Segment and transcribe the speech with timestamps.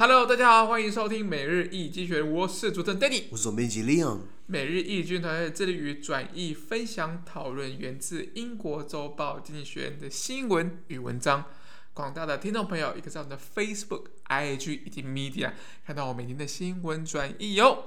[0.00, 4.20] Hello，大家好，欢迎收听每日易经济学人，我是主持人 Danny，我是总编辑 Leon。
[4.46, 11.46] 每日易经济团队致力于转译、分享、讨论源自英国周报经济学人的新闻与文章。
[11.92, 15.50] 广大的听众朋友，也可以在我们的 Facebook、IG 以及 Media
[15.84, 17.86] 看到我每天的新闻转译哟。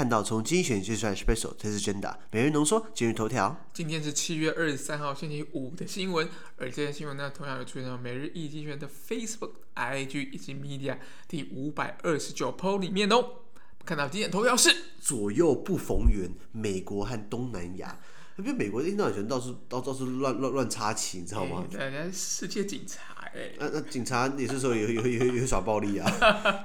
[0.00, 2.18] 看到从精选选出来 special 这是真的。
[2.30, 3.54] 每日浓缩今日头条。
[3.74, 10.96] 今天是七月二十三号星期五的新闻，而这些新闻呢，同样有出现在每日一经选的 Facebook、IG 以及 Media
[11.28, 13.42] 第五百二十九 po 里面哦。
[13.84, 18.00] 看到今天头条是左右不逢源，美国和东南亚。
[18.38, 21.62] 因为美国一天到晚到处到到处乱乱乱插旗，你知道吗？
[21.72, 23.52] 人家世界警察哎。
[23.58, 26.10] 那那警察也是说有有有有耍暴力啊，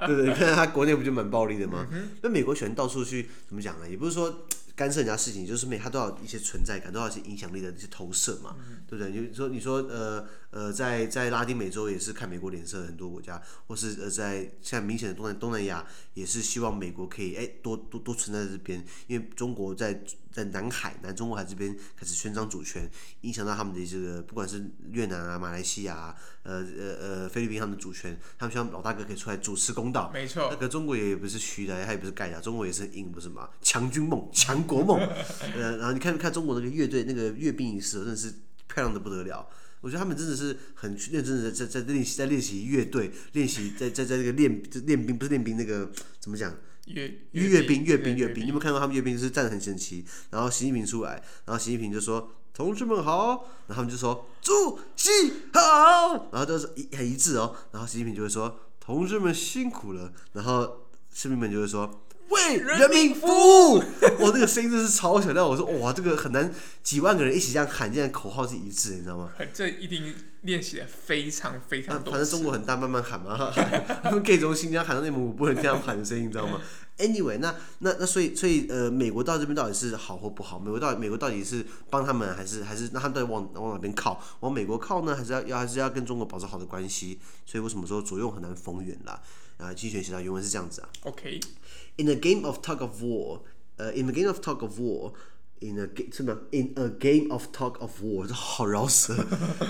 [0.06, 0.28] 对 不对？
[0.28, 1.86] 你看他国内不就蛮暴力的吗？
[2.22, 3.88] 那、嗯、美国喜欢到处去怎么讲呢？
[3.88, 9.10] 也不是说干涉人家事情，就是每他都要一些存在感，都要一些影响力的一些投射嘛，嗯、对不对？
[9.12, 10.26] 你说你说呃。
[10.56, 22.90] 呃，在在拉丁美洲也是看美国脸色，很多国家，或是呃在像明显的东南东南亚也是希望美国可以哎多多多存在这边，因为中国在在南海南中国海这边开始宣张主权，
[23.20, 30.10] 影响到他们的这个不管是越南啊、马来西亚啊、呃呃呃菲律宾他们的主权，他们希望老大哥可以出来主持公道。
[30.14, 30.48] 没错。
[30.50, 33.50] 那个中国也不是虚的，他也不是盖的，中国也是硬，不是吗？
[33.60, 34.98] 强军梦、强国梦。
[35.54, 38.32] 呃，然后你看看中国那个乐队那个阅兵仪式，真的是
[38.66, 39.46] 漂亮的不得了。
[39.86, 46.52] 我觉得他们真的是很认真的在在练习在练习乐队，练习在在在那个练练兵不是练兵那个怎么讲？
[46.86, 50.04] 阅阅兵阅兵阅兵，你有没有看到他们阅兵就是站得很整齐？
[50.30, 55.10] 然后习近平出来，然后习近平就说：“同志们好。”然后他们就说：“主席
[55.52, 57.54] 好。”然后都是一很一致哦。
[57.70, 62.02] 然后习近平就会说：“同志们辛苦了。”然后士兵们就会说。
[62.28, 63.82] 为人民服务，
[64.20, 65.46] 我这个声音真是超响亮。
[65.46, 66.52] 我说哇，这个很难，
[66.82, 69.30] 几万个人一起这样喊，这样口号是一致，你知道吗？
[69.52, 72.12] 这一定练习的非常非常多。
[72.12, 73.52] 反正中国很大，慢慢喊嘛。
[74.02, 76.60] 他们可以从新疆喊到内蒙古，不能这样喊的声音，你知道吗？
[76.98, 80.58] Anyway，那那那所以所以呃，美国到这边到底是好或不好？
[80.58, 84.18] 美国到底美国到底是帮他们，还是还是那他们到底往往哪边靠？
[84.40, 87.20] 往美国靠呢，还是要要还是要跟中国保持好的关系？
[87.44, 89.20] 所以为什么说左右很难逢源啦？
[89.57, 90.89] 啊，精选写到原文是这样子啊。
[91.03, 93.41] OK。In a game of tug of war，
[93.77, 96.35] 呃、uh,，in a game of tug of war，in a game 什么？
[96.51, 99.15] In a game of tug of war，这好饶舌。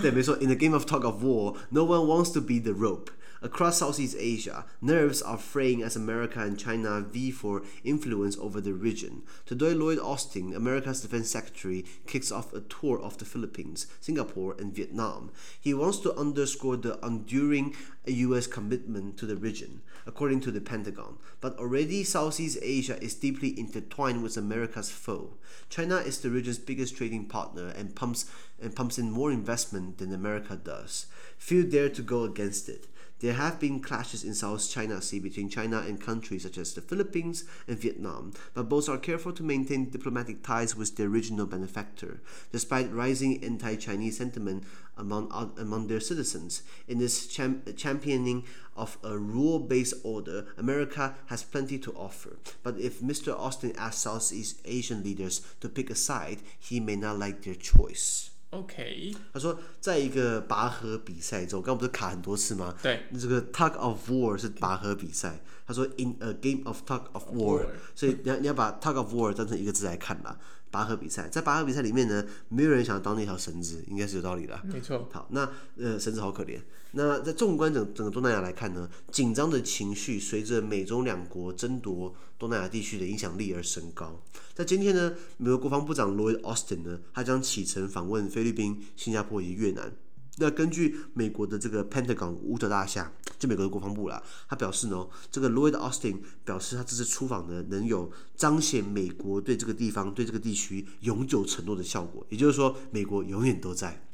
[0.01, 0.37] 对，没错。
[0.37, 3.07] In a game of tug of war，no one wants to be the rope。
[3.46, 8.72] Across Southeast Asia, nerves are fraying as America and China vie for influence over the
[8.72, 9.22] region.
[9.44, 14.74] Today, Lloyd Austin, America's defense secretary, kicks off a tour of the Philippines, Singapore, and
[14.74, 15.30] Vietnam.
[15.60, 17.76] He wants to underscore the enduring
[18.06, 18.48] U.S.
[18.48, 21.18] commitment to the region, according to the Pentagon.
[21.40, 25.34] But already, Southeast Asia is deeply intertwined with America's foe.
[25.68, 28.28] China is the region's biggest trading partner and pumps
[28.60, 31.06] and pumps in more investment than America does.
[31.38, 32.88] Few dare to go against it.
[33.20, 36.82] There have been clashes in South China Sea between China and countries such as the
[36.82, 42.20] Philippines and Vietnam, but both are careful to maintain diplomatic ties with their regional benefactor,
[42.52, 44.64] despite rising anti-Chinese sentiment
[44.98, 46.62] among, among their citizens.
[46.88, 48.44] In this cham championing
[48.76, 52.36] of a rule-based order, America has plenty to offer.
[52.62, 53.34] But if Mr.
[53.34, 58.30] Austin asks Southeast Asian leaders to pick a side, he may not like their choice.
[58.50, 62.74] OK，他说，在一个拔河比赛中，刚刚不是卡很多次吗？
[62.82, 65.40] 对，这个 tug of war 是拔河比赛。
[65.66, 70.38] 他说，in a game of tug of war，所以你要你要把 tug of war 当成一个字来看啦。
[70.76, 74.60] 拔河比赛，在拔河比赛里面呢，没有人想要当那条绳子，应该是有道理的。
[74.70, 75.08] 没错。
[75.10, 76.60] 好，那呃，绳子好可怜。
[76.92, 84.22] 那在纵观整整个东南亚来看呢，紧张的情绪随着美中两国争夺东南亚地区的影响力而升高。
[84.52, 89.90] 在今天呢，美国国防部长 Lloyd Austin 呢，他将启程访问菲律宾、新加坡以及越南。
[90.38, 104.06] 那根据美国的这个 Pentagon 五角大厦，就美国的国防部啦，他表示呢，这个 Lloyd Austin 表示他这次出访呢，能有彰显美国对这个地方、对这个地区永久承诺的效果，也就是说，美国永远都在。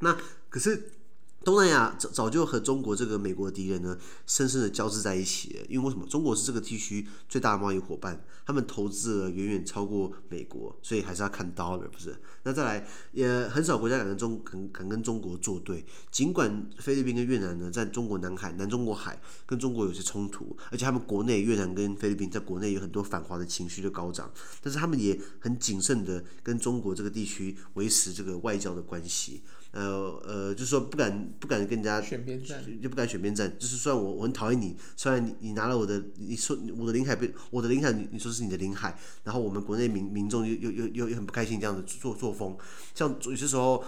[0.00, 0.16] 那
[0.48, 0.92] 可是。
[1.48, 3.96] 东南亚早早就和中国这个美国的敌人呢，
[4.26, 5.64] 深深的交织在一起。
[5.66, 6.06] 因为为什么？
[6.06, 12.14] 中国是这个地区最大的贸易伙伴，他们投资了远远超过美国，所以还是要看 dollar，不是？
[12.42, 15.82] 那再来，也很少国家敢跟中敢敢跟中国作对。
[16.10, 24.30] 尽管菲律宾跟越南呢，在中国南海、南中国海跟中国有些冲突，而且他们国内越南跟菲律宾在国内有很多反华的情绪就高涨，
[24.60, 29.40] 但是他们也很谨慎的跟中国这个地区维持这个外交的关系。
[29.72, 33.52] 呃呃，就是说不敢不敢跟人家选边站，就不敢选边站。
[33.58, 42.56] 就是虽然我我很讨厌你，虽然你你拿了我的，你说我的领海被我的领海，你你说是你的领海，然后我们国内民民众又又又又又很不开心这样的作作风，
[42.94, 43.84] 像有些时候。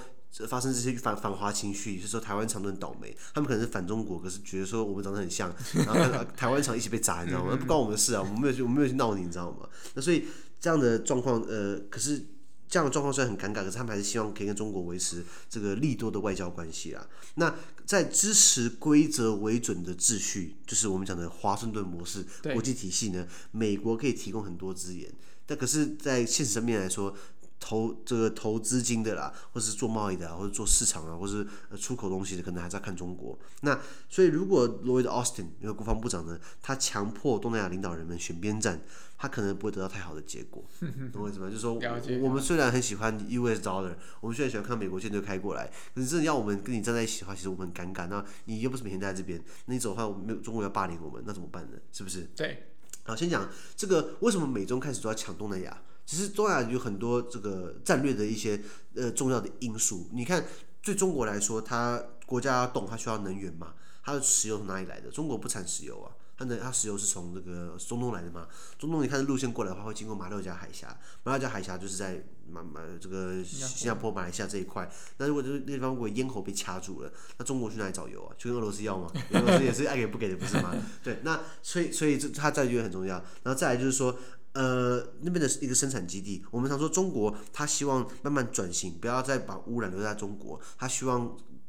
[0.46, 7.56] 发生这些反反华情绪，就是说台湾厂都很倒霉，他们可能是反中国，可是觉得说我们长得很像，然后台湾 厂一起被砸，你知道吗？
[7.56, 9.68] 不关我们的事啊，我们没有去，我们没有去闹你，你知道吗？
[9.94, 10.26] 那所以
[10.60, 12.24] 这样的状况，呃，可是
[12.70, 17.06] 这样的状况虽然很尴尬，可是他们还是希望可以跟中国维持这个利多的外交关系啊。
[17.34, 22.24] 那在支持规则为准的秩序，就是我们讲的华盛顿模式
[22.54, 25.12] 国际体系呢，美国可以提供很多资源，
[25.44, 27.14] 但可是，在现实层面来说。
[27.60, 31.46] 投这个投资金的啦，或者是做贸易的，或者做市场啊，或者是
[31.78, 33.38] 出口东西的，可能还是要看中国。
[33.60, 33.78] 那
[34.08, 38.80] 所以，如果 Lloyd Austin 那个国防部长呢，他强迫东南亚领导人们选边站，
[39.18, 40.64] 他可能不会得到太好的结果。
[41.12, 41.48] 懂我意思吗？
[41.48, 41.78] 就是说，
[42.20, 48.06] 我们虽然很喜欢 US dollar，我们虽然喜欢看美国舰队开过来，可是真的要我们跟你站在一起的话，其实我们很尴尬。
[48.06, 51.76] 那你又不是每天待在这边，那你走的话，没有中国要霸凌我们，那怎么办呢？
[51.92, 52.26] 是不是？
[52.34, 52.66] 对。
[53.04, 55.82] 好，先讲这个为什么美中开始都要抢东南亚？
[56.10, 58.60] 其实东南亚有很多这个战略的一些
[58.96, 60.08] 呃重要的因素。
[60.12, 60.44] 你看，
[60.82, 63.74] 对中国来说，它国家要动，它需要能源嘛？
[64.02, 65.08] 它的石油从哪里来的？
[65.08, 68.48] 中国不产石油啊，它的它石油是从这个中东来的嘛？
[68.76, 72.20] 中东你看路线过来的话，会经过马六甲海峡，马六甲海峡就是在
[72.50, 74.90] 马马这个新加坡、马来西亚这一块。
[75.18, 78.34] 那如果这那地方如果咽喉被掐住了，那中国去哪里找油啊？
[78.36, 79.08] 去跟俄罗斯要吗？
[79.32, 80.74] 俄罗斯也是爱给不给的，不是吗？
[81.04, 83.14] 对，那所以所以这它战略很重要。
[83.44, 84.18] 然后再来就是说。
[84.52, 90.60] 呃，那边的一个生产基地，我们常说中国，他希望慢慢转型，不要再把污染留在中国。
[90.76, 91.20] 他希望，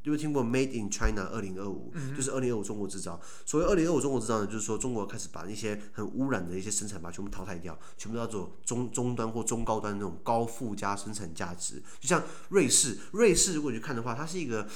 [0.02, 3.22] 有没有听过 Made in China 二零二五，就是二零二五中国制造。
[3.46, 11.84] 所谓二零二五中国制造呢，就是说中国开始把那些很污染的一些生产，把它全部淘汰掉，全部要做中中端或中高端那种高附加生产价值。
[12.00, 14.68] 就像瑞士，瑞士如果你去看的话，它是一个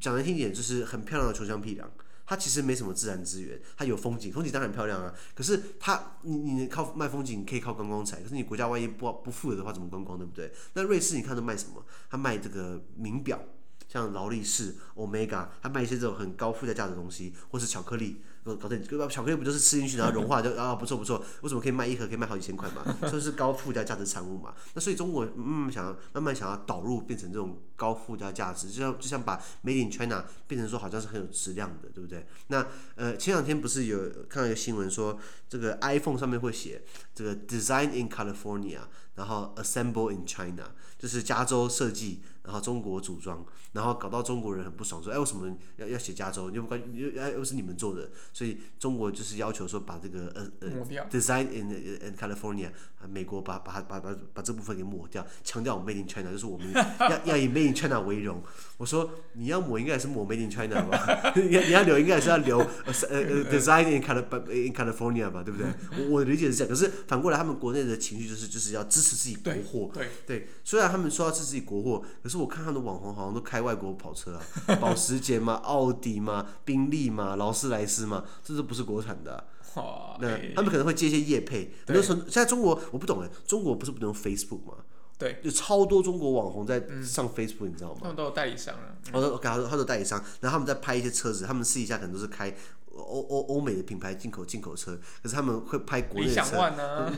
[0.00, 1.84] 讲难听点，就是很漂亮的穷乡僻壤。
[2.26, 5.12] 它其实没什么自然资源，它有风景，风景当然漂亮啊。
[5.34, 10.52] 可是它，你你靠卖风景可以靠观光财，可是你国家万一不不富有的话，怎么观光，对不对？
[10.72, 11.84] 那瑞士你看它卖什么？
[12.08, 13.40] 它卖这个名表，
[13.88, 18.22] 像劳力士、Omega，它卖一些这种很高附加价值的东西，或是巧克力。
[18.44, 22.84] 搞定，巧克力不就是吃进去然后融化就 啊不错不错，为什么可以卖一盒可以卖好几千块嘛？
[23.10, 24.52] 这是高附加价值产物嘛？
[24.74, 32.26] 那所以中国嗯想要慢慢想要导入变成这种高附加价值，就像就像把 Made in China 变成说好像是很有质量的，对不对？
[32.48, 32.66] 那
[32.96, 36.82] 呃前两天不是有看到一个新闻说，这个 iPhone 上面会写
[37.14, 38.80] 这个 Design in California，
[39.14, 42.20] 然后 Assemble in China，就是加州设计。
[42.44, 46.50] 然后中国组装，然后搞到中国人很不爽，说：“哎，为什么要要写加州？
[46.50, 50.70] 又不关又又又是你们做的？”所以中国就是要求说把这个呃呃
[51.10, 51.70] design in
[52.06, 52.70] in California，
[53.08, 56.70] 美国把把它把把把这部分给抹掉，强调我们 Made in China，就是我们
[57.00, 58.42] 要要以 Made in China 为荣。
[58.76, 61.32] 我说你要抹应该也是抹 Made in China 吧？
[61.34, 65.42] 你你要留应该也是要留呃呃 design in California in California 吧？
[65.42, 65.66] 对不对？
[66.04, 66.68] 我我的理解是这样。
[66.68, 69.90] 可是反过来，他们国内的情绪就是就是要支持自己国货。
[69.94, 72.34] 对对，对，虽然他们说要支持自己国货，可是。
[72.44, 74.34] 我看他们的网红好像都开外国跑车
[74.66, 79.44] 啊，保时捷嘛、奥迪嘛、宾利嘛、劳斯莱斯嘛，这都不是国产的、啊。
[79.74, 81.64] 哦、那他们可能会接一些业配。
[81.86, 84.74] 比如说现在中国我不懂哎，中国不是不能用 Facebook 吗？
[85.18, 88.00] 对，就超多中国网红在上 Facebook，、嗯、你知道吗？
[88.02, 88.96] 他们都有代理商啊。
[89.12, 92.54] 我说，他说他说代理商，然后他们在拍一些车子，他们私底下可能都是开。
[92.96, 96.70] 欧欧欧美的品牌进口进口车，可是他们会拍国内的车，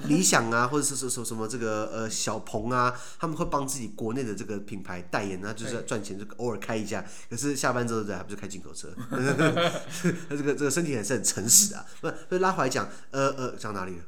[0.06, 7.04] 理想、啊、或者是说什么什么这个呃小鹏啊，他们会帮自己国内的这个品牌代言那，就是赚钱，就偶尔开一下。
[7.30, 8.88] 可是下班之后对，还不是开进口车？
[10.28, 11.84] 他这个这个身体还是很诚实啊。
[12.00, 14.02] 不，所以拉回来讲，呃呃，讲哪里了？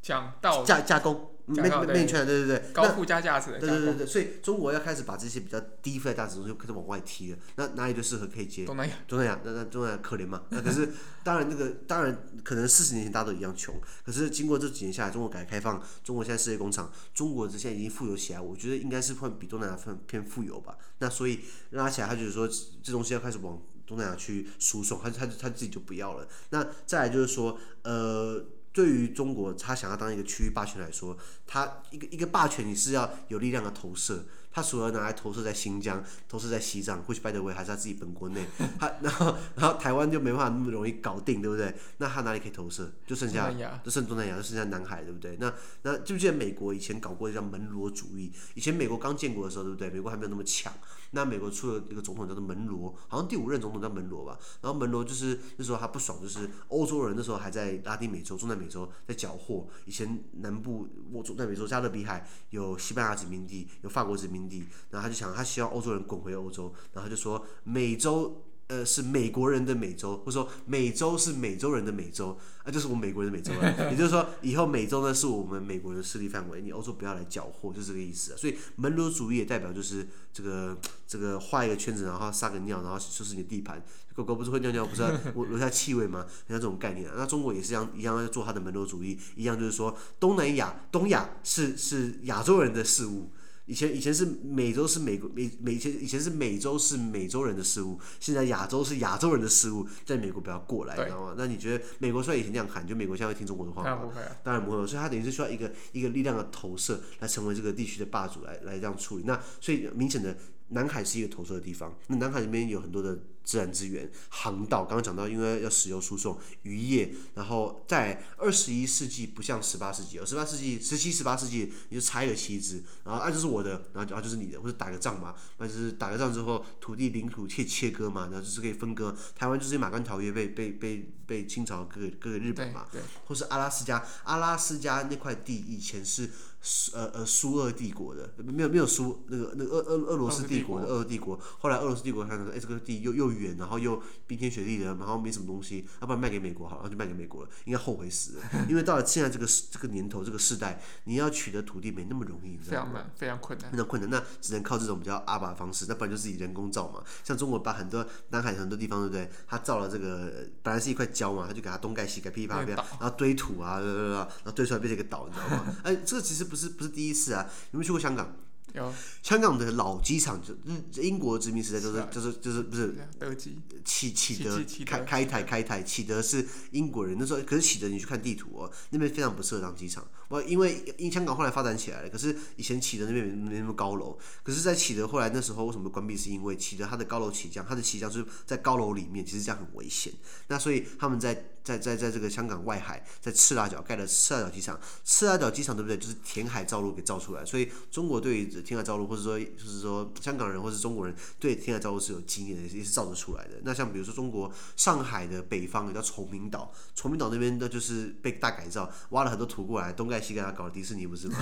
[0.00, 1.33] 讲到加加工。
[1.46, 7.38] 没没没圈，对对对，高附加价值的，对对对对，所以中国要开始把这些比较低附加价值的东西开始往外踢了。
[7.56, 8.64] 那哪里就适合可以接？
[8.64, 10.42] 东南亚，东南亚，那那东南亚可怜嘛？
[10.48, 10.88] 那可是
[11.22, 20.78] 当然那个当然可能四十年前大家都一样穷，可是经过这几年下来，中国改革开放，中国现在世界工厂，中国这现在已经富有起来，我觉得应该是会比东南亚偏偏富有吧。
[21.00, 22.48] 那所以拉起来，他就是说
[22.82, 26.26] 这东西要开始往东南亚去输送，他他他自己就不要了。
[26.48, 28.42] 那再来就是说，呃。
[28.74, 31.16] 对于中国，他想要当一个区域霸权来说，
[31.46, 34.24] 他一个一个霸权，你是要有力量的投射。
[34.50, 38.46] 他除了拿来投射在新疆、投射在西藏，或许 by the way 还是他自己本国内。
[38.78, 41.74] 他然后然后台湾就没办法那么容易搞定，对不对？
[41.98, 42.92] 那他哪里可以投射？
[43.04, 43.52] 就剩下
[43.84, 45.36] 就剩东南亚，就剩下南海，对不对？
[45.40, 45.52] 那
[45.82, 48.30] 那记不记得美国以前搞过一叫门罗主义？
[48.54, 49.90] 以前美国刚建国的时候，对不对？
[49.90, 50.72] 美国还没有那么强。
[51.14, 54.38] 那美国出了一个总统叫做门罗，好像第五任总统叫门罗吧。
[54.60, 59.66] 然后门罗就是那时候他不爽，就是欧洲人那时候还在拉丁美洲、中南美洲在缴获。
[59.86, 68.44] 以前南部我中南美洲加勒比海有西班牙殖民地，有法国殖民地，然后他就想他希望欧洲人滚回欧洲，然后他就说美洲。
[68.68, 73.70] 呃，是美国人的美洲，或者说美洲是美洲人的美洲，啊，就是我们美国人的美洲了。
[73.92, 78.36] 也就是说，以后美洲呢是我们美国人的势力范围，你欧洲不要来搅和，就是这个意思啊。
[78.38, 83.84] 所以门罗主义也代表就是这个这个画一个圈子，然后撒个尿，然后就是你的地盘。
[84.14, 85.02] 狗狗不是会尿尿，不是
[85.34, 86.24] 我留下气味吗？
[86.48, 87.16] 像这种概念啊。
[87.18, 93.30] 那中国也是一样，一样要做它的门罗主义，一样就是说东南亚、东亚是是亚洲人的事物。
[93.66, 101.34] 以前以前是美洲是美国美美以前以前是美洲是美洲人的事物，现在亚洲是亚洲人的事物，在美国不要过来，知道吗？
[101.36, 103.88] 那你觉得美国虽然以前这样喊，就美国现在会听中国的话吗？
[103.88, 104.86] 当然不会，当然不会。
[104.86, 109.24] 所以他等于是需要一个一个力量的投射，来成为这个地区的霸主，来来这样处理。
[109.24, 110.36] 那所以明显的。
[110.68, 129.14] 南海是一个投射的地方，那南海里面有很多的自然资源，航道刚刚讲到，因为要石油输送、渔业，然后在二十一世纪不像十八世纪，十八世纪、十七、十八世纪你就插一个旗子，然后啊就是我的，然后啊就是你的，或者打个仗嘛，那就是打个仗之后土地领土切切割嘛，然后就是可以分割。
[129.36, 132.86] 台湾就是马关条约被被被被清朝割给割给日本嘛，
[133.26, 136.30] 或是阿拉斯加，阿拉斯加那块地以前是。
[136.66, 159.30] 苏呃呃苏俄帝国的没有没有苏那个那个俄俄俄罗斯帝国的俄罗斯帝国，后来俄罗斯帝国看到说，哎这个地又又远，然后又冰天雪地的，然后没什么东西，要不然卖给美国好，然后就卖给美国了，应该后悔死了， 因为到了现在这个这个年头这个时代，你要取得土地没那么容易，非常难，非常困难，非常困难，那只能靠这种比较阿巴的方式，那不然就是以人工造嘛，像中国把很多南海很多地方对不对？
[159.46, 162.66] 他造了这个本来是一块礁嘛，他就给它东盖西盖噼里啪啦，
[163.00, 165.76] 然后堆土啊，然后堆出来变成一个岛，你知道吗？
[165.84, 168.36] 哎，这个其实不是不是第一次啊，有没有去过香港？
[168.74, 168.92] 有。
[169.22, 180.06] 香港的老机场就日英国殖民时代就是就是就是不是德基启启德开开台开台启德是英国人那时候，可是启德你去看地图哦，那边非常不适合当机场。
[180.28, 186.16] 我因为因香港后来发展起来了，可是以前启德那边没那么高楼，可是，在启德后来那时候为什么关闭？
[186.16, 190.12] 是因为启德它的高楼起降，它的起降就是在高楼里面，其实这样很危险。
[190.48, 194.78] 那所以他们在在在在这个香港外海，在赤腊角盖了赤腊角机场。
[195.02, 195.96] 赤腊角机场对不对？
[195.96, 197.42] 就是填海造陆给造出来。
[197.44, 203.52] 所以中国对于填海造陆，或者说就是说香港人或是中国人对填海造陆是有经验的，也是造得出来的。
[203.62, 211.38] 那像比如说中国上海的北方有叫崇明岛，崇明岛那边的就是被大改造，挖了很多土过来，东盖西盖，搞了迪士尼不是吗？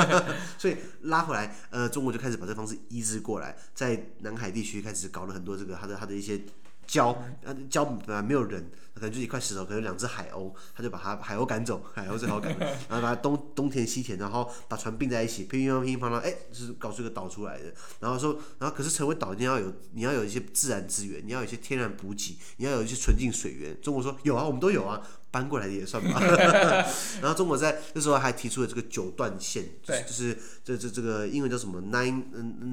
[0.56, 6.40] 所以拉回来，呃，中国就开始把这方式移植过来，在南海地区开始搞了很多这个它的它的一些。
[6.86, 17.72] 礁，呃，礁本来没有人，可能就一块石头，可能两只海鸥，他就把它海鸥赶走，海鸥最好赶，然后把它东东填西填，然后把船并在一起，乒乒乓乒乓乓，哎，就是搞出一个岛出来的。
[18.00, 23.80] 然后说，然后可是成为岛，你要有你要有一些自然资源，你要有一些天然补给，你要有一些纯净水源。
[23.80, 26.20] 中国说有啊，我们都有啊，搬过来的也算吧。
[27.20, 32.24] 然后中国在那时候还提出了这个九段线，就是就是这这这个英文叫什么 nine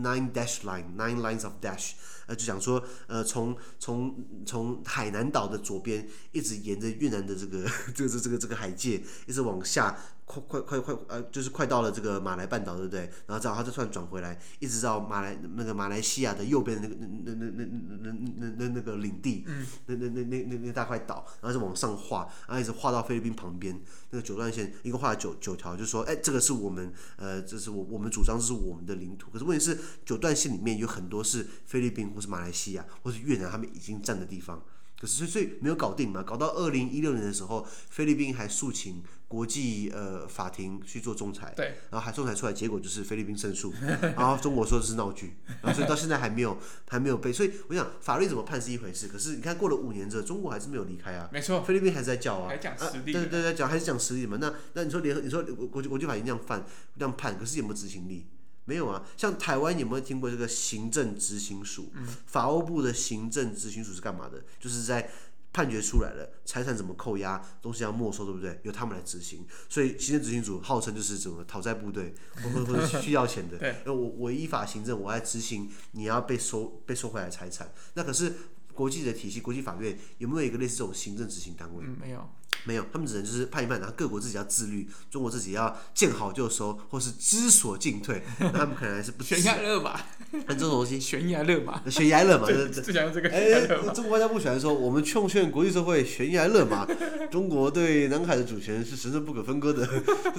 [0.01, 1.91] nine dash line nine lines of dash。
[2.25, 4.15] 呃，就想说，呃，从从
[4.45, 13.01] 从海南岛的左边一直沿着越南的这个 这个这个这个海界，一直往下，快快快快，呃，就是快到了这个马来半岛，对不对？
[13.27, 22.29] 然后再他它算转回来，一直到马来，那个马来西亚的右边的那个那那那那那那那那个领地，嗯，那那那那那那大块岛，然后就往上画。
[22.47, 23.79] 然后一直画到菲律宾旁边，
[24.11, 29.29] 那个九段线，一共画了九九条，就说，哎，这个是我们，呃，这是我我们主张是我们的领土。
[29.29, 34.63] 可是问题是，九段线里面有很多是菲律宾或是马来西亚或是越南他们已经占的地方。
[35.03, 36.23] 可是所以没有搞定嘛？
[36.23, 43.73] 搞到二零一六年的时候，菲律宾还诉请国际呃法庭去做仲裁，对，然后还仲裁出来，结果就是菲律宾胜诉，
[44.15, 46.57] 然后中国说的是闹剧，然后所以到现在还没有
[46.87, 54.37] 还没有被，所以我想法律怎么判是一回事，可是你看过了五年之后，中国还是没有离开啊，没错，菲律宾还是在叫啊，还讲实力，对对对，讲还是讲实力嘛？
[54.39, 56.65] 那那你说联合，你说国际国际法庭这样判
[56.97, 58.25] 这样判，可是有没有执行力？
[58.65, 61.91] 没有啊，像台湾有没有听过这个行政执行署？
[61.95, 64.43] 嗯、法务部的行政执行署是干嘛的？
[64.59, 65.09] 就是在
[65.51, 68.59] 判决出来了，财产怎么扣押，东西要没收，对不对？
[68.63, 69.45] 由他们来执行。
[69.69, 73.57] 所以行政执行署号称就是怎么讨债部队，或或 或者需要钱的。
[73.59, 77.71] 对，我我依法行政，我来执行你要被收被收回来的财产。
[77.93, 78.33] 那可是
[78.73, 81.83] 国际的体系，国际法院有没有一个类似这种行政执行单位？
[81.85, 82.27] 嗯，没有。
[82.65, 88.23] 没有，他们只能就是判一判，然后各国自己要自律，中国自己要见好就收，或是知所进退。
[88.39, 89.99] 那他们可能还是不悬崖勒马，
[90.47, 93.29] 这种东西 悬崖勒马，悬崖勒马， 就就想用这个。
[93.29, 96.87] 哎，中国外交部喜欢说，我们劝劝国际社会悬崖勒马，
[97.29, 99.85] 中国对南海的主权是神圣不可分割的，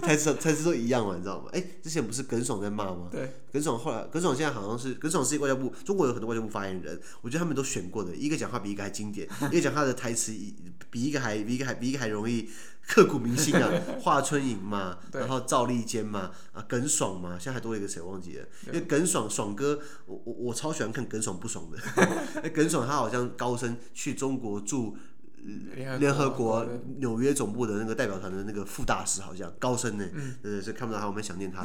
[0.01, 1.49] 台词台词都一样嘛，你知道吗？
[1.53, 3.09] 哎，之前不是耿爽在骂吗？
[3.11, 10.33] 对，耿爽后来，耿爽现在好像是耿爽是一个外交部，中国有很多外交部发言人，我觉得他们都选过的，一个讲话比一个还经典，一个讲话的台词
[10.91, 12.49] 比一个还比一个还比一个还容易。
[12.87, 13.71] 刻骨铭心啊，
[14.03, 18.47] 华春莹嘛，然后赵立坚嘛，啊，耿爽嘛，现在还多了一个谁忘记了？
[18.67, 21.79] 因为耿爽爽哥，我我我超喜欢看耿爽不爽的。
[22.45, 24.99] 哎，耿爽他好像高升去中国驻
[25.99, 26.69] 联合国
[26.99, 30.05] 纽约总部的那个代表团的那个副大使，好像高升呢。
[30.13, 31.63] 嗯，对对，所以看不到他，我们想念他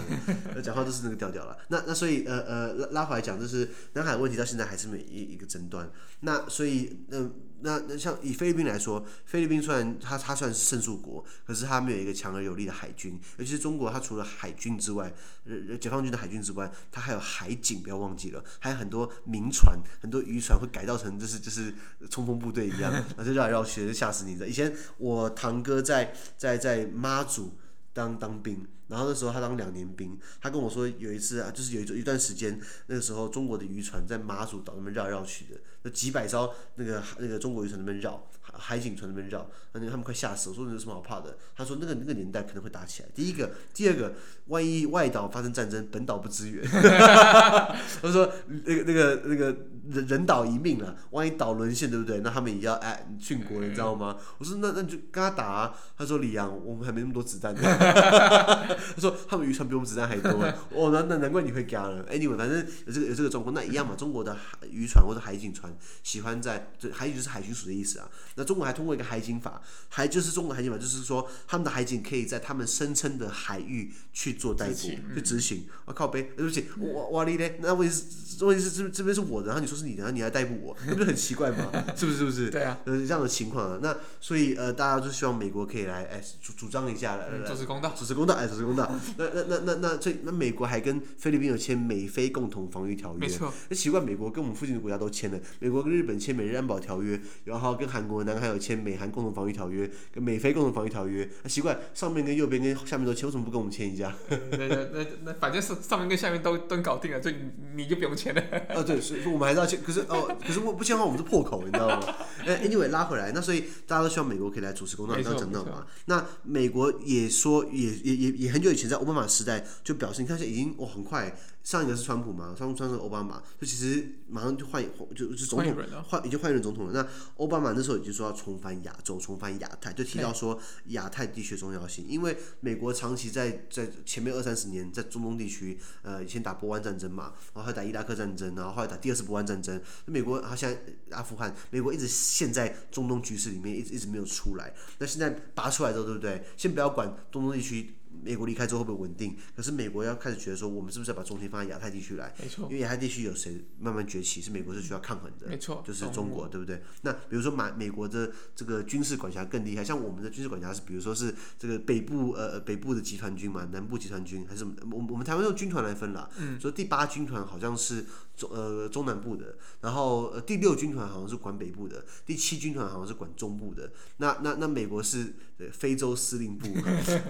[0.56, 0.62] 的。
[0.64, 1.58] 讲话都是那个调调了。
[1.68, 5.92] 那那所以呃呃拉拉回来讲，就是南海问题到现在还是没一一个争端。
[6.22, 7.24] 那所以嗯。
[7.24, 15.14] 呃那那像以菲律宾来说，菲律宾虽然它它算是胜诉国，可是它没有一个强而有力的海军，尤其是中国，它除了海军之外，
[15.46, 21.74] 呃，解放军的海军之外，它还有海警，不要忘记了，还有很多民船，很多渔船会改造成就是就是
[22.10, 24.48] 冲锋部队一样，然后就绕来绕去，就吓死你的。
[24.48, 27.58] 以前我堂哥在在在妈祖
[27.94, 28.66] 当当兵。
[28.90, 38.30] 然后那时候他当两年兵，他跟我说有一次啊，就是有一一段时间，那个时候中国的渔船在马祖岛那边绕来绕去的，那几百艘那个那个中国渔船那边绕，
[38.60, 40.52] 海警船那边绕，那他们快吓死了。
[40.52, 41.38] 我说你有什么好怕的？
[41.56, 43.10] 他说那个那个年代可能会打起来。
[43.16, 44.14] 第一个，第二个，
[44.48, 46.64] 万一外岛发生战争，本岛不支援。
[46.70, 48.32] 他说
[48.66, 49.56] 那个那个那个
[49.90, 52.20] 人人岛一命啊，万一岛沦陷，对不对？
[52.20, 54.18] 那他们也要哎殉国，你知道吗？
[54.38, 55.74] 我说那那就跟他打啊。
[55.98, 57.56] 他说李阳，我们还没那么多子弹。
[57.56, 60.32] 他说他们渔船比我们子弹还多，
[60.74, 62.06] 哦，那那难怪你会加了。
[62.08, 63.96] Anyway，反正有这个有这个状况，那一样嘛。
[63.96, 68.10] 中国的海渔船或者海警船喜欢在，这海警就是海巡署的意思啊。
[68.36, 75.68] 那中国还通过一个海警法，还就是中国海警法，就是说他们的海警可以在他们声称的海域去做逮捕、去执行。
[75.86, 81.72] 我、嗯啊、靠北，对不起，我我你嘞，那问题是问题是这这边是我的，然后你说是你的，然后你还逮捕我， 那不是很奇怪吗？
[81.96, 82.18] 是不是？
[82.18, 82.50] 是不是？
[82.52, 83.80] 对啊，呃，这样的情况啊。
[83.84, 88.92] 那所以呃，大家就希望美国可以来哎主主张一下来，来主持公道，主持公道，哎，主持公道。
[89.18, 93.54] 那那那那那这那美国还跟菲律宾有签美菲共同防御条约，没错。
[93.70, 101.28] 那奇怪，美国跟我们附近的国家都签了，美国跟日本签美日安保条约，然后跟韩国、南还有签美韩共同防御条约，跟美菲共同防御条约。
[101.44, 104.16] 那奇怪，上面跟右边跟下面都签，为什么不跟我们签一下？
[104.30, 107.36] 那那那那反正是上面跟下面都都搞定了，所以
[107.76, 108.42] 你就不用签了。
[108.70, 109.82] 啊，对，所以说我们还是要签。
[109.82, 112.16] 可是哦，可是我不签的话，我们是破口，你知道吗？
[112.46, 115.86] 哎，anyway 拉回来，那所以大家都希望美国可以来主持公道，刚刚讲到嘛。
[116.06, 121.36] 那美国也说，也也也也很久以前在奥巴马时代就表示，你看现在已经哇很快，
[121.70, 124.84] 上一个是川普嘛，上上是奥巴马，就其实马上就换
[125.16, 125.76] 就就是总统
[126.08, 126.92] 换已经换一任总统了。
[126.92, 139.80] 那奥巴马那时候已经说要重返亚洲，重返亚太，就提到说亚太地区的重要性，因为美国长期在在前面二三十年在中东地区，呃，以前打波湾战争嘛，然后还打伊拉克战争，然后后来打第二次波湾战争。
[140.06, 144.74] 美国他现在阿富汗，美国一直陷在中东局势里面，一直一直没有出来。
[144.98, 146.44] 那现在拔出来之后，对不对？
[146.58, 147.94] 先不要管中东地区。
[148.24, 149.36] 美国离开之后会不会稳定？
[149.56, 152.34] 可是美国要开始觉得说，我们是不是要把重心放在亚太地区来？
[152.40, 155.48] 没错，因为亚太地区有谁慢慢崛起，是美国是需要抗衡的。
[155.48, 156.82] 没错，就是中国，对不对？
[157.02, 166.30] 那比如说美美国的这个军事管辖更厉害，像我们的军事管辖是，比如说是这个北部呃北部的集团军嘛，南部集团军还是我我们台湾用军团来分啦。
[166.38, 168.06] 嗯，所以第八军团好像是
[168.40, 173.92] 中呃中南部的，然后呃第六军团好像是管北部的，第七军团好像是管中部的。
[174.18, 175.34] 那那那美国是
[175.74, 176.68] 非洲司令部、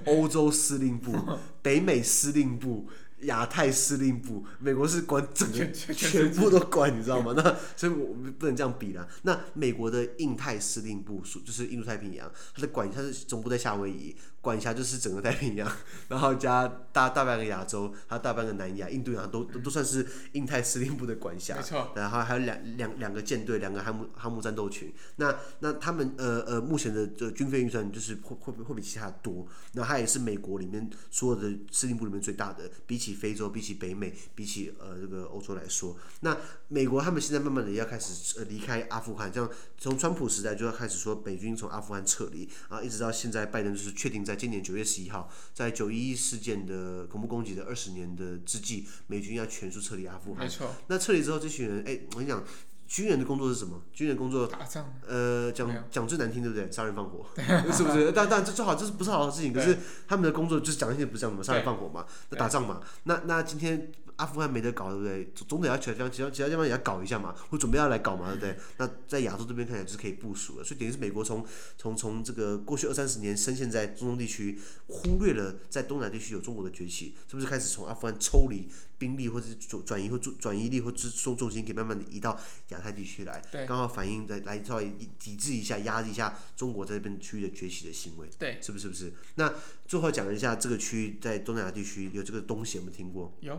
[0.06, 1.16] 欧洲司令部、
[1.64, 2.88] 北美司令部、
[3.22, 7.34] 亚太司令部，美国是管整个全部都管，你知道吗？
[7.36, 9.08] 那所以我们不能这样比啦。
[9.24, 14.16] 那美国的印太司令部就是印度太平洋，它的管它是总部在夏威夷。
[14.42, 15.70] 管辖就是整个太平洋，
[16.08, 21.58] 然后加大大半个亚洲，还有大半个南亚、印度洋都都都算是印太司令部的管辖。
[21.58, 21.92] 没错。
[21.94, 24.94] 然后还有两两两个舰队，两个航母航母战斗群。
[25.18, 29.46] 那那他们呃呃目前的这军费预算就是会会会比其他的多。
[29.74, 36.38] 那它也是美国里面所有的司令部里面最大的，比起非洲、比起北美、比起呃这个欧洲来说，那
[36.70, 44.29] 美国他们现在慢慢的也要开始呃离开阿富汗，像从川普时代就要开始说美军从阿富汗撤离，啊一直到现在拜登就是确定。
[44.30, 50.44] 在今年九月十一号，在九一一事件的恐怖攻击的二十年的之际，美军要全数撤离阿富汗。
[50.44, 50.70] 没错。
[50.86, 52.44] 那撤离之后，这群人，哎，我跟你讲，
[52.88, 53.82] 军人的工作是什么？
[53.92, 54.94] 军人工作打仗。
[55.08, 56.72] 呃，讲讲最难听，对不对？
[56.72, 57.26] 杀人放火，
[57.74, 58.12] 是不是？
[58.12, 59.52] 但但这最好，这是不是好的事情？
[59.52, 62.82] 可是他们的工作就是讲一些不是这样的嘛，杀人放火嘛，那打仗嘛。
[63.06, 63.92] 那那今天。
[64.20, 65.32] 阿富汗没得搞，对不对？
[65.48, 68.58] 总得要其他地方，其他其他地方也要搞一下嘛，或准备要来搞嘛，对不对？
[68.78, 71.46] 那在亚洲这边看起来就是可以部署了，所以等于是美国从
[71.78, 82.38] 从从这个过去二三十年深陷在中东地区，忽略了在东南地区有中国的崛起，是不是开始从阿富汗抽离兵力，或者转转移或转转移力或者重重心，给慢慢的移到
[82.70, 88.90] 亚太地区来，刚好反映在来稍微抵制一下，压制一下中国在这边区域的崛起的行为，对，是不是？
[88.90, 89.14] 不是？
[89.36, 89.54] 那
[89.88, 93.34] 最后讲一下这个区域在东南亚地区有这个东西，有没有听过？
[93.40, 93.58] 有。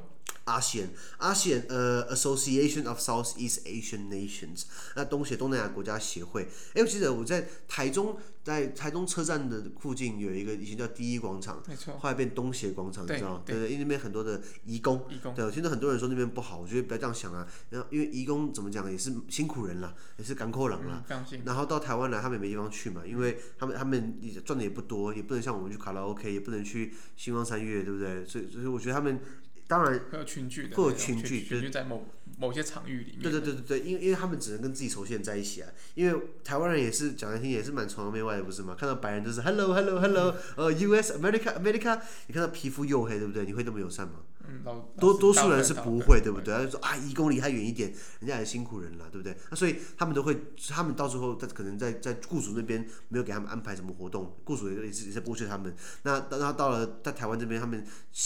[0.59, 4.65] ASEAN，ASEAN，呃，Association of Southeast Asian Nations，
[4.97, 6.49] 那东协东南亚国家协会。
[6.75, 13.43] 哎，我记得我在台中，在台中车站的附近有一个以前叫第一广场，没错，后来变东协广场，你知道吗？
[13.47, 17.47] 对对，因为那边很多的移工，移工，对，我听到很多人说那边不好，我觉得不要这样想啊。
[17.71, 21.05] 然后因为移工怎么讲也是辛苦人啦，也是赶苦人啦。
[21.45, 28.25] 然后到台湾来，他们也没地方去嘛，因为他们他们赚的也不多，也不能像我们去卡拉 OK，也不能去星光三月，对不对？
[28.27, 29.21] 所以所以我觉得他们。
[29.71, 32.05] 当然会有群聚的，会有群聚，群聚在某
[32.41, 33.23] 某些场域里面。
[33.23, 35.69] 对对对对对，因为因为他们只能跟自己熟悉人在一起啊。
[35.95, 38.75] 因为台湾人也是讲难听也是蛮崇洋媚外的，不是吗？
[38.77, 43.45] 看到白人都是 hello hello hello，呃，US America America，你看到皮肤黝黑，对不对？
[43.45, 44.15] 你会那么友善吗？
[44.51, 46.53] 嗯，多多数人是不会，对不对？
[46.55, 49.37] 他就说啊，一公里还远一点，人家也辛苦人了，对不对？
[49.51, 50.37] 那所以他们都会，
[50.69, 55.75] 他们到时候他可能在在雇主那边没有给他们安排什么活动，雇主也是也是剥削他们。
[56.03, 57.85] 那那他到了在台湾这边，他们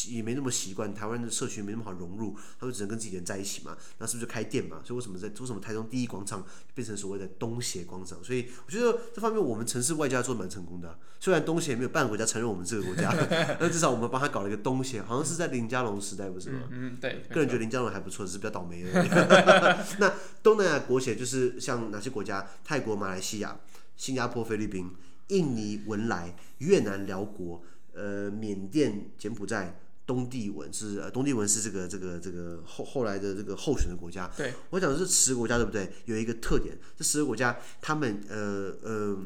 [0.09, 3.77] 也没那么习惯，台湾的社区没那么好融入，他们只能跟自己人在一起嘛。
[3.99, 4.81] 那是不是就开店嘛？
[4.85, 8.23] 所以为什么在为什么台中第一广场变成所谓的东协广场？
[8.23, 10.97] 所以我觉得这方面我们城市外交做的蛮成功的啊。
[11.21, 13.11] 虽然东协没有半个国家承认我们这个国家，
[13.59, 16.69] 但至少我们帮他搞了一个东协，好像是在林佳龙时代，不是吗？
[16.71, 16.97] 嗯。
[17.01, 19.09] 对，个人觉得林佳龙还不错，只是比较倒霉而已。
[20.01, 22.49] 那东南亚国协就是像哪些国家？
[22.65, 23.59] 泰国、马来西亚、
[23.97, 24.91] 新加坡、菲律宾、
[25.29, 34.31] 印尼、文莱、越南、寮国、呃，缅甸、柬埔寨、东帝汶是东帝汶是这个这个这个后后来的这个候选的国家。
[34.37, 35.91] 对，我讲的是十个国家，对不对？
[36.05, 39.19] 有一个特点，这十个国家他们呃呃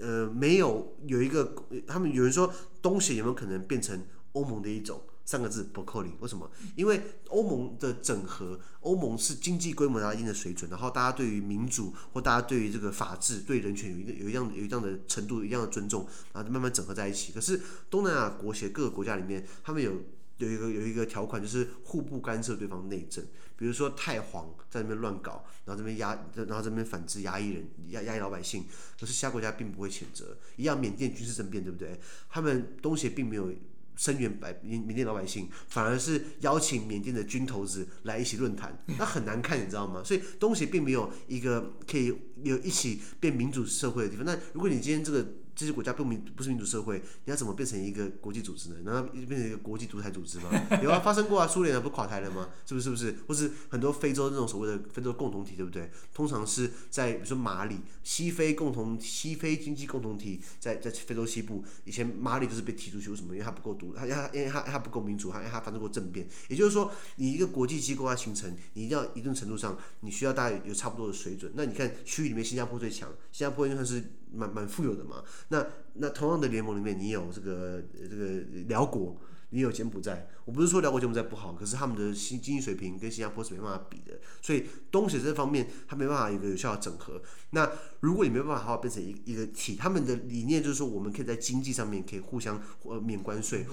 [0.00, 1.54] 呃没有有一个，
[1.86, 2.52] 他们有人说
[2.82, 5.00] 东协有没有可能变成欧盟的一种？
[5.24, 6.50] 三个字不扣零，为什么？
[6.76, 17.32] 因为欧盟的整合，欧盟是经济规模达到一定的水准，然后大家对于民主或大家对于这个法治、对人权有一个有一样有一样的程度、一样的尊重，然后慢慢整合在一起。
[17.32, 17.58] 可是
[17.88, 19.92] 东南亚国协各个国家里面，他们有
[20.36, 23.24] 有一个有一个条款，就是互不干涉对方内政。
[23.56, 28.66] 比如说太皇在那边乱搞，然后这边压，然后这边反制压抑人、压压抑老百姓，
[29.00, 30.36] 可是其他国家并不会谴责。
[30.56, 31.98] 一样，缅甸军事政变，对不对？
[32.28, 33.50] 他们东协并没有。
[33.96, 40.02] 声援百缅缅甸老百姓，反而是邀请缅甸的军头子来一起论坛，那很难看，你知道吗？
[40.04, 44.24] 所以东协并没有一个可以有一起变民主社会的地方。
[44.24, 45.26] 那如果你今天这个。
[45.54, 48.76] 这些国家不民不是民主社会，你要怎么变成一个国际组织呢？
[48.84, 50.50] 难道变成一个国际独裁组织吗？
[50.82, 52.48] 有啊，发生过啊，苏联啊不垮台了吗？
[52.66, 52.84] 是不是？
[52.84, 53.16] 是不是？
[53.28, 55.90] 或是很多非洲那种所谓的非洲共同体，对不对？
[56.12, 63.32] 通常是在比如说马里西非共同西非经济共同体在在非洲西部，以前马里就是被踢出去，为什么？
[63.32, 66.26] 因为它不够独，它它因为它它不够民主，它因为它发生过政变。
[66.48, 71.52] 也就是说，你一个国际机构要形成，你一定要一定程度上，你需要大概有差不多的水准。
[71.54, 74.02] 那你看区域里面，新加坡最强，新加坡应该是。
[74.34, 78.26] 蛮蛮富有的嘛，那那同样的联盟里面，你有这个这个
[78.68, 79.20] 辽国，
[79.50, 80.28] 你有柬埔寨。
[80.44, 84.18] 我不是说辽国柬埔寨不好，可是他们的经经济水平跟新加坡是没办法比的。
[84.42, 87.22] 所以东协这方面，他没办法有一个有效的整合。
[87.50, 87.70] 那
[88.00, 93.64] 如果你没办法好好变成一一个体，他们的理念就是说，我们可以在经济上面可以互相呃免关税。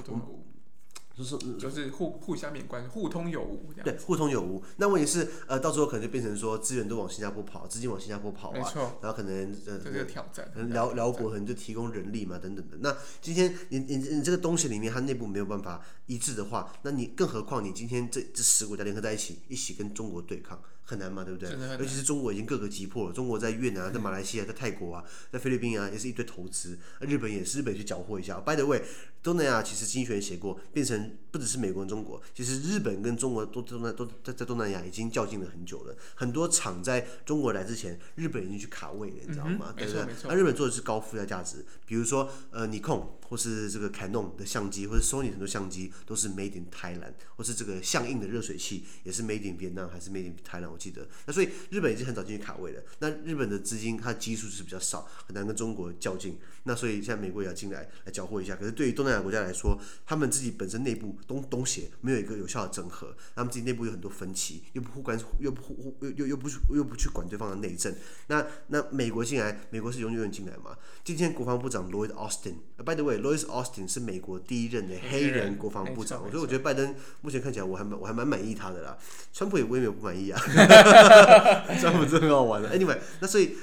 [1.13, 3.83] 就是就是互互相免关，互通有无这样。
[3.83, 4.63] 对，互通有无。
[4.77, 8.53] 那问题是，呃，到时候可能就变成说，资源都往新加坡跑，资金往新加坡跑啊。
[8.53, 8.97] 没错。
[9.01, 10.49] 然后可能呃，这个挑战。
[10.53, 12.77] 可能寮寮国可能就提供人力嘛，等等的。
[12.79, 20.59] 那今天你你你这个东西里面，它内部没有办法一致的话，那你更何况你今天这这十国家联合在一起，一起跟中国对抗。
[20.91, 21.49] 很难嘛，对不对？
[21.79, 23.13] 尤其是中国已经各个击破了。
[23.13, 26.77] 中国在越南啊，在马来西亚，在泰国啊，在菲律宾啊，也是一堆投资。
[26.99, 28.41] 日本也是，日本去缴获一下。
[28.41, 28.81] By the way，
[29.23, 35.95] 东南亚其实经济学写过，变成不只是美国跟中国，其实日本跟中国都都都在在东南亚已经较劲了很久了。
[36.13, 39.73] 很多厂在中国来之前，日本已经去卡位了，你知道吗？
[39.75, 40.05] 对不对？
[40.25, 50.77] 那日本做的是高附加价值，比如说呃，尼控或是这个 Canon 的相机，或是 Sony 很多相机都是 Made in Thailand，或是这个相应的热水器也是 Made in Vietnam 还是 Made in Thailand 我。
[50.81, 51.07] 记得。
[51.27, 52.81] 那所以日本已经很早进去卡位了。
[52.97, 56.39] 那日本的资金它的基数是比较少，很难跟中国较劲。
[56.63, 58.55] 那所以现在美国也要进来来缴获一下。
[58.55, 67.93] 可是对于东南亚国家来说，他们自己本身内部东东协没有一个有效的整合，他们自己内部有很多分歧，又不管又不互又又又不又不去管对方的内政。
[68.27, 70.77] 那那美国进来，美国是永远进来嘛？
[71.03, 78.97] 今天国防部长 Lloyd Austin，by the way，Lloyd Austin 是美国第一任的黑人国防部长，所以我觉得拜登目前看起来我还蛮我还蛮满意他的啦。
[79.33, 80.39] 川普也我也没有不满意啊，
[81.79, 82.77] 川普真的很好玩的。
[82.77, 83.55] Anyway，那所以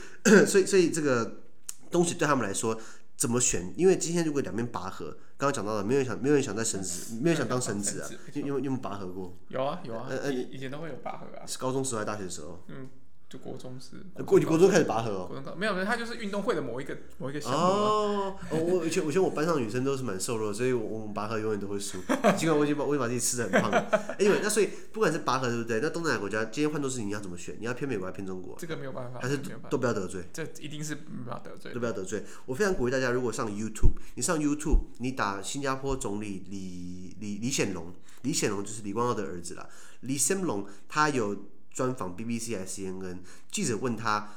[0.46, 1.40] 所以所以这个
[1.90, 2.78] 东西对他们来说
[3.16, 3.72] 怎么选？
[3.76, 8.08] 因为今天如果两边拔河，刚刚讲到了，没有人想没有人想在神职，没有人想当神职啊？
[8.34, 9.34] 有有有没有拔河过？
[9.48, 11.46] 有啊有啊，呃呃以前都会有拔河啊。
[11.46, 12.60] 是高中时候还是大学的时候？
[12.66, 12.88] 嗯。
[13.28, 15.54] 就国中是，国国中开始拔河哦。
[15.54, 17.58] 没有没有，他就是运动会的某一个某一个项目。
[17.58, 21.98] 哦，我以前我以前我班上女生都是蛮瘦弱，所以我们拔河永远都会输。
[22.38, 23.70] 尽管我已经把我已经把自己吃的很胖。
[24.18, 25.78] Anyway，那所以不管是拔河对不对？
[25.82, 27.54] 那东南亚国家今天换作是你要怎么选？
[27.60, 28.56] 你要偏美国还是偏中国？
[28.58, 29.38] 这个没有办法，还是
[29.68, 30.24] 都不要得罪。
[30.32, 32.24] 这一定是不要得罪，都不要得罪。
[32.46, 39.68] 我非常鼓励大家，如果上 YouTube，你上 YouTube，你打新加坡总理李李李显龙，李显龙就是李光耀的儿子啦。
[40.00, 41.36] 李显龙他有。
[41.78, 43.18] 专访 BBC 还是 CNN，
[43.52, 44.30] 记者问他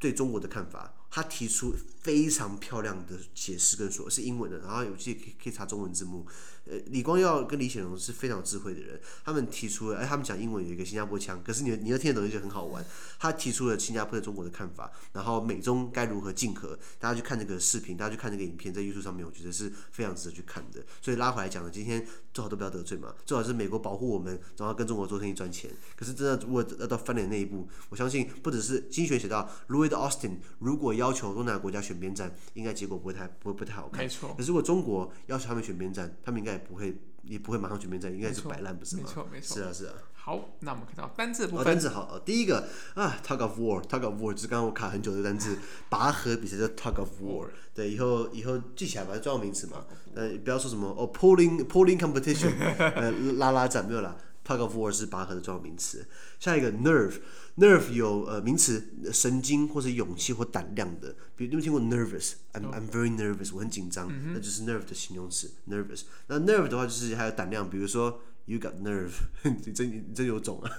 [0.00, 1.72] 对中国的看法，他提出
[2.08, 6.26] 非常漂亮的解释跟说，是英文的，然后有些可以可以查中文字幕。
[6.64, 12.84] 呃，李光耀跟李显龙是非常智慧的人，他们提出了，哎，他们讲英文有一个新加坡腔，可是你你要听得懂就很好玩。
[13.18, 20.82] 他提出了新加坡对中国的看法，然后美中该如何竞合，大家去看这个视频，大家去看这个影片，在 YouTube 上面，我觉得是非常值得去看的。
[21.02, 25.70] 所以拉回来讲了，今天最好都不要得罪嘛，最好是美国保护我们，然后跟中国做生意赚钱。
[25.96, 34.04] 可是真的如果要到翻脸那一步，我相信不只是经济学写到，Lloyd Austin 如果要求东南亚国家选边站，应该结果不会太不会不太好看。
[34.04, 34.32] 没错。
[34.36, 36.58] 可是如果中国要求他们选边站，他们应该也。
[36.68, 39.04] 不会，也不会马上选边站，应该是摆烂，不是吗？
[39.06, 39.56] 没错，没错。
[39.56, 39.94] 是啊，是啊。
[40.12, 41.60] 好，那我们看到单字部分。
[41.60, 45.56] 哦，单字好，第一个啊，tug of war，tug of war，就是刚刚我卡很久的单字，
[45.88, 47.48] 拔河比赛叫 tug of war。
[47.72, 49.86] 对，以后以后记起来吧，专用名词嘛。
[50.14, 54.14] 呃，不要说什么哦，pulling pulling competition， 呃，拉拉战没有啦。
[54.48, 56.06] Tug of war 是拔河的重要名词。
[56.40, 58.82] 下一个 nerve，nerve 有呃名词
[59.12, 66.04] 神经或者勇气或胆量的，比如你有没有听过 nervous？I'm I'm very nervous，我很紧张，那就是 nerve 的形容词 nervous。
[66.28, 68.22] 那 nerve 的话就是还有胆量，比如说。
[68.48, 69.12] You got nerve，
[69.66, 70.70] 你真你真有种啊！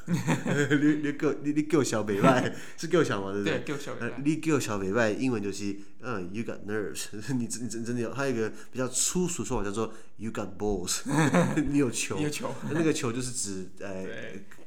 [0.81, 3.29] 你你够你你够小北外是够小吗？
[3.31, 3.59] 对不对？
[3.59, 4.21] 对，够小北外。
[4.25, 7.05] 你够小北外，英文就是嗯，You got nerves，
[7.35, 8.11] 你 你真真的有。
[8.11, 11.01] 还有一个比较粗俗说法叫做 You got balls，
[11.69, 12.17] 你有球。
[12.17, 12.51] 你有球。
[12.71, 14.03] 那个球就是指呃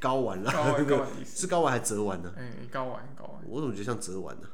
[0.00, 2.32] 睾丸啦，那个是睾丸还是折丸呢？
[2.38, 3.42] 哎，睾丸睾丸。
[3.48, 4.46] 我怎么觉得像折丸呢？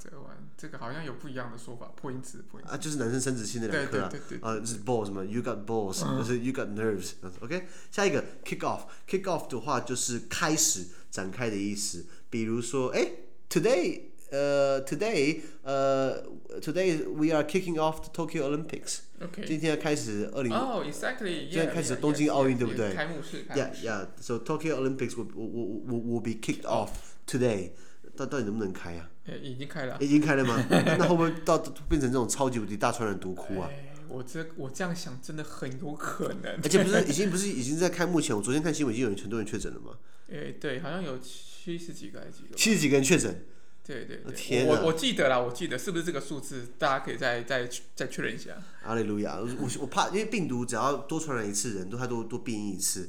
[0.58, 2.72] 这个好像有不一样的说法，破音词，破音词。
[2.72, 4.10] 啊，就是男生生殖器那两颗啊，
[4.42, 7.12] 啊，是 balls 什么？You got balls，就是 you got nerves。
[7.40, 12.06] OK，下一个 kick off，kick off 的话就是开始展开的意思。
[12.28, 13.08] 比如说，哎
[13.48, 16.24] ，today，呃，today，呃
[16.60, 18.98] ，today we are kicking off the Tokyo Olympics。
[19.22, 22.92] OK，今天要开始二零，哦，exactly，今天开始东京奥运，对不对？
[22.92, 23.46] 开幕式。
[23.46, 26.90] Yeah，yeah，so Tokyo Olympics will will will will be kicked off
[27.28, 27.70] today。
[28.16, 29.08] 到到底能不能开啊？
[29.36, 30.64] 已经开了，已经开了吗？
[30.70, 33.70] 那会不会到变成这种超级无敌大传染毒窟啊？
[34.08, 36.58] 我这我这样想真的很有可能。
[36.62, 39.92] 而且不是 已经不是已经在开幕前，我昨天看新闻已经有很多人确诊了吗？
[40.30, 42.56] 哎，对，好像有七十几个还是几个？
[42.56, 43.44] 七十几个人确诊。
[43.84, 46.66] 对对对，我我记得啦，我记得是不是这个数字？
[46.78, 48.50] 大家可以再再再确认一下。
[48.82, 53.08] 阿利路亚，我我怕，因为病毒只要多传染一次人，都它多多变异一次。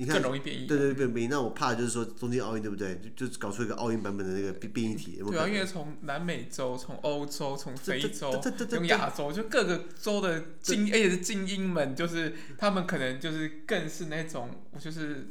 [0.00, 0.66] 你看，更容易变异。
[0.66, 1.28] 对对对，变异。
[1.28, 2.98] 那我怕就是说，东京奥运对不对？
[3.14, 5.22] 就就搞出一个奥运版本的那个变变异体。
[5.28, 15.28] 对啊，因为从南美洲、从欧洲、从非洲、从亚洲，就各个州的精，而且是精英们，就是他们可能就是更是那种，就是。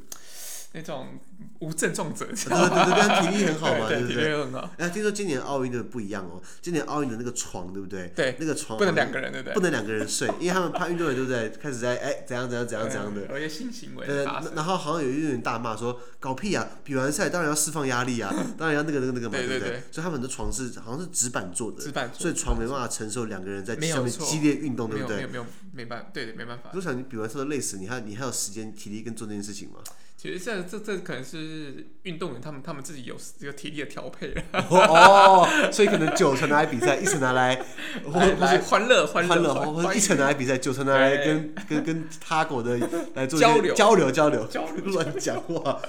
[0.74, 1.20] 那种
[1.60, 4.38] 无症状者，对对对，体力很好嘛，对不对？
[4.38, 4.70] 很好。
[4.78, 8.12] 哎，听说今年奥运的不一样哦，今年奥运的那个床，对不对？
[8.16, 9.54] 对，那个床不能两个人，对不对？
[9.56, 11.50] 不能两个人睡，因为他们怕运动员，对不对？
[11.50, 14.06] 开始在哎怎样怎样怎样怎样的，有些性行为。
[14.06, 14.24] 对，
[14.56, 16.68] 然后好像有运动员大骂说：“搞屁啊！
[16.84, 25.18] 比完赛当然要释放压力啊，当然要那个那个那个嘛，对不对？”所以他们的床是好像是纸板做的，纸板所以床没办法承受两个人在上面激烈运动，对不对？
[25.18, 26.70] 没有没有没办法，对对没办法。
[26.76, 29.80] 我想你比完赛都累死，你还你还有时间体力跟做这件事情吗？
[30.22, 34.44] 其实这这这可能是运动员他们他们自己有这个体力的调配了。
[34.70, 37.56] 哦，所以可能九成拿来比赛，一成拿来，
[38.04, 42.78] 或者是欢乐欢乐，或者一成拿来比赛，九成拿来跟跟 跟他国的
[43.14, 45.82] 来做交流交流交流交流， 乱讲话。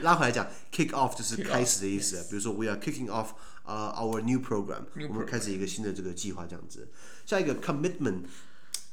[0.00, 2.24] 拉回来讲，kick off 就是开始的意思。
[2.30, 3.32] 比如说，we are kicking off
[3.66, 6.88] 呃 our new program，我们开始一个新的这个计划这样子。
[7.26, 8.20] 下一个 commitment。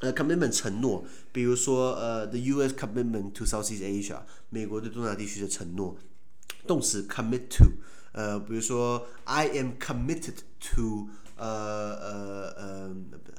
[0.04, 2.74] 呃，commitment 承诺，比如说呃，the U.S.
[2.74, 5.98] commitment to Southeast Asia，美国对东南亚地区的承诺，
[6.68, 7.64] 动词 commit to，
[8.12, 10.36] 呃，比如说，I am committed
[10.76, 12.96] to 呃呃呃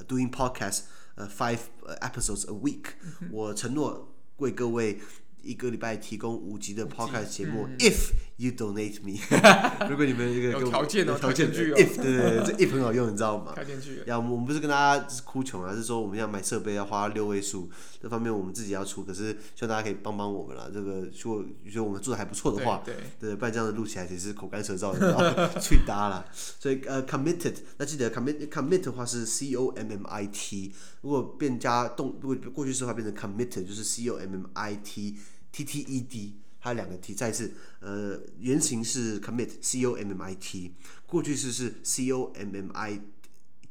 [0.09, 0.85] doing podcast
[1.17, 1.59] 呃 five
[2.01, 2.85] episodes a week，、
[3.21, 4.99] 嗯、我承诺为各位
[5.43, 9.21] 一个礼拜提供五集的 podcast 节目、嗯、，if You donate me，
[9.89, 13.53] 如果你们一个有条件哦，条件句哦，if 对对对，这 if 很好用，你知道吗？
[13.55, 14.05] 条件具有。
[14.07, 17.71] 呀，我们不是跟大家哭穷啊，是说我们要买设备要花六位数，
[18.03, 20.69] 这方面我们自己要出，可是希望大家可以帮帮我们啦。
[20.75, 26.27] 这个如果觉得我们做的还不错的话，对对，不然这样子录起来其实是口干舌燥的，然后脆搭了。
[26.35, 34.75] 所以呃、uh,，committed，那记得 commit commit 的话是 c o m m i t，如果变加动，如果过去式的话变成 committed，就是 c o m m i
[34.83, 35.17] t
[35.53, 36.41] t t e d。
[36.64, 40.74] 它两个 t，再一次，呃，原型是 commit，c o m m i t，
[41.06, 43.00] 过去式是 c o m m i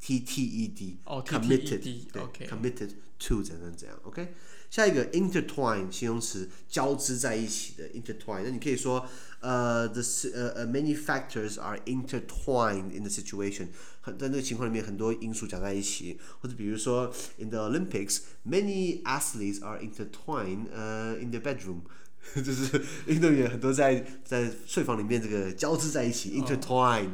[0.00, 1.80] t t e d，committed，
[2.12, 4.34] 对，committed to 怎样怎样，OK。
[4.70, 9.06] 下一个 intertwine 形容词，交织在一起的 intertwine，那你可以说，
[9.40, 10.02] 呃，the
[10.34, 13.68] 呃 many factors are intertwined in the situation，
[14.02, 21.80] 很在那个情况里面很多因素讲在一起，或者比如说 in the Olympics，many athletes are intertwined，呃，in the bedroom。
[22.43, 27.09] 就是运动员很多在在睡房里面这个交织在一起，intertwined。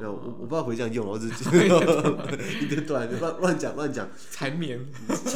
[0.00, 1.44] 我我不知道会这样用，我只是
[2.64, 4.08] intertwined 乱乱讲乱讲。
[4.30, 4.80] 缠绵，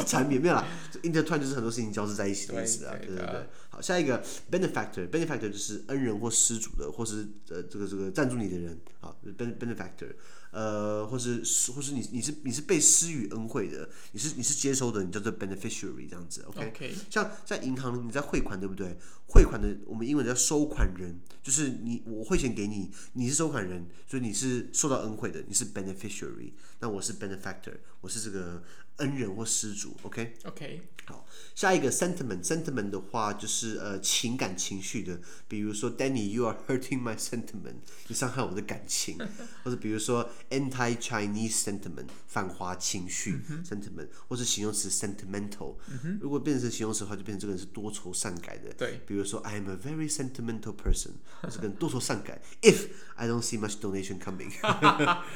[0.05, 0.65] 缠绵没有啦
[1.03, 3.47] ，intertwined 就是很多事情交织在一起的意思啊，对对对。
[3.69, 10.09] 好，下一个 benefactor，benefactor 就是恩人或施主的，或是呃这个这个赞助你的人，好，benefactor。
[10.51, 16.91] 呃，或是或是你你是你是被施予恩惠的，你是你是接收的，你叫做 beneficiary 这样子，OK？, okay.
[17.09, 18.97] 像在银行你在汇款对不对？
[19.27, 26.53] 汇款的我们英文叫收款人，就是你我汇钱给你，你是收款人，所以你是受到恩惠的，你是 beneficiary。
[26.79, 28.63] 那我是 benefactor，我是这个
[28.99, 30.51] 恩人或施主，OK？OK？、Okay?
[30.51, 30.79] Okay.
[31.05, 39.17] 好，下一个 sentiment，sentiment 的话就是呃情感情绪的，比如说 Danny，you are hurting my sentiment，你伤害我的感情，
[39.63, 40.29] 或者比如说。
[40.49, 46.17] Anti-Chinese sentiment 反华情绪、嗯、sentiment，或是形容词 sentimental、嗯。
[46.21, 48.73] 如果变成形容词的话，就变成这个人是多愁善感的。
[48.73, 51.11] 对，比如说 I am a very sentimental person，
[51.49, 52.41] 这个人多愁善感。
[52.61, 54.51] If I don't see much donation coming，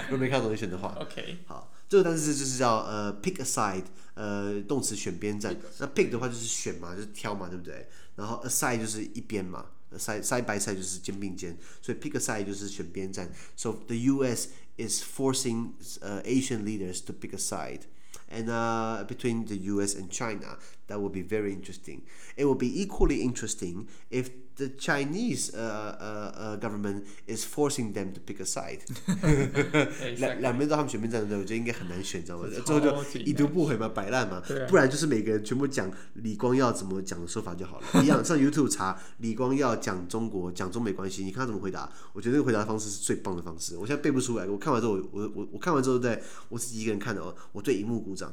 [0.06, 1.40] 如果没看到 donation 的话，OK。
[1.46, 5.57] 好，这个单词就是叫呃 pick a side，呃动词选边站。
[5.79, 7.89] 那 pick 的话就是选嘛，就是挑嘛，对不对？
[8.17, 9.67] 然后 a side 就是一边嘛，
[9.97, 13.33] side side by side 就是肩并肩，所以 pick a side 就是选边站。
[13.57, 14.49] So the U.S.
[14.77, 17.83] is forcing uh, Asian leaders to pick a side.
[18.31, 22.03] And uh, between the US and China, that will be very interesting.
[22.37, 25.58] It will be equally interesting if the Chinese uh,
[26.00, 28.80] uh, uh, government is forcing them to pick a side，
[30.18, 32.48] 两两边都他们选边站的，我觉得应该很难选，知道吗？
[32.66, 37.88] 最后就已读不回嘛，摆烂嘛，不然就是每个人全部讲李光耀怎么讲的说法就好了。
[38.04, 41.90] 一样上 YouTube 查李光耀讲中国讲中美关系，你看他怎么回答？
[42.14, 43.76] 我觉得那个回答方式是最棒的方式。
[43.78, 48.32] 我现在背不出来，我看完之后，我我我我看完之后，对我自己一个人看的哦，我对荧幕鼓掌，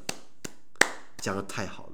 [1.18, 1.92] 讲的太好了。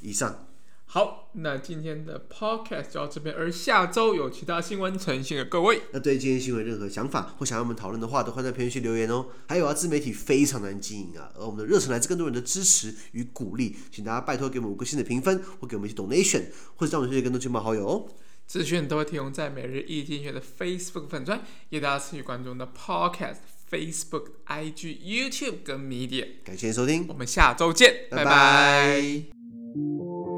[0.00, 0.47] 以上。
[0.90, 5.82] 好，那今天的 podcast 就到这边，而下周有其他新闻呈现给各位。
[5.92, 9.26] 那对今天新闻任何想法或想要我们讨论的话，都欢迎在评论区留言哦。
[9.46, 16.44] 还有啊，自媒体非常难经营啊，而我们的热忱来自更多人的支持与鼓励，请大家拜托给我们五个星的评分，或给我们一些 donation，
[16.76, 18.08] 或者让我们推荐更多亲朋好友哦。
[18.46, 23.36] 资讯都会提供在每日易经济学的 Facebook 粉专，也大家持续关注我们的 podcast、
[23.70, 26.26] Facebook、IG、YouTube 跟 Media。
[26.42, 28.24] 感谢收听，我们下周见，拜拜。
[28.24, 30.37] 拜拜。